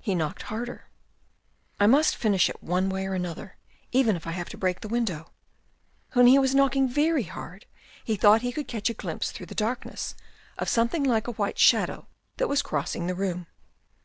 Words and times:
He 0.00 0.16
knocked 0.16 0.42
harder. 0.50 0.88
I 1.78 1.86
must 1.86 2.16
finish 2.16 2.50
it 2.50 2.64
one 2.64 2.88
way 2.88 3.06
or 3.06 3.14
another, 3.14 3.58
even 3.92 4.16
if 4.16 4.26
I 4.26 4.32
have 4.32 4.48
to 4.48 4.58
break 4.58 4.80
the 4.80 4.88
window. 4.88 5.30
When 6.14 6.26
he 6.26 6.36
was 6.36 6.52
knocking 6.52 6.88
very 6.88 7.22
hard, 7.22 7.66
he 8.02 8.16
thought 8.16 8.42
he 8.42 8.50
could 8.50 8.66
catch 8.66 8.90
a 8.90 8.94
glimpse 8.94 9.30
through 9.30 9.46
the 9.46 9.54
darkness 9.54 10.16
of 10.58 10.68
something 10.68 11.04
like 11.04 11.28
a 11.28 11.38
white 11.38 11.60
shadow 11.60 12.08
that 12.38 12.48
was 12.48 12.60
crossing 12.60 13.06
the 13.06 13.14
room. 13.14 13.46